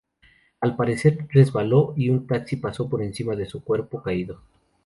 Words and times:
Al 0.61 0.75
parecer, 0.75 1.27
resbaló, 1.29 1.93
y 1.95 2.09
un 2.09 2.25
taxi 2.25 2.55
pasó 2.55 2.89
por 2.89 3.03
encima 3.03 3.35
de 3.35 3.45
su 3.45 3.63
cuerpo 3.63 4.01
caído. 4.01 4.41